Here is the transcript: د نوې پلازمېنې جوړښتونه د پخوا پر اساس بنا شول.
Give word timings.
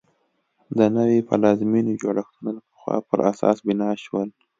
د 0.77 0.79
نوې 0.95 1.19
پلازمېنې 1.27 1.93
جوړښتونه 2.01 2.49
د 2.55 2.59
پخوا 2.69 2.97
پر 3.09 3.19
اساس 3.31 3.57
بنا 3.67 3.89
شول. 4.03 4.29